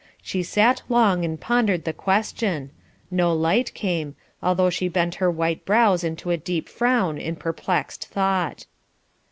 [0.23, 2.71] She sat long and pondered the question;
[3.11, 8.07] no light came, although she bent her white brows into a deep frown in perplexed
[8.07, 8.65] thought.